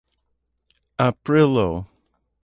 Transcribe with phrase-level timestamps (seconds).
[1.05, 1.71] aprilo